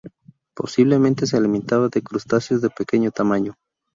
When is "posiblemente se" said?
0.55-1.37